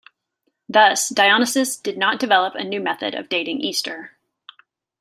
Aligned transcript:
Thus 0.67 1.09
Dionysius 1.09 1.77
did 1.77 1.95
not 1.95 2.19
develop 2.19 2.55
a 2.55 2.63
new 2.63 2.79
method 2.79 3.13
of 3.13 3.29
dating 3.29 3.59
Easter. 3.61 4.17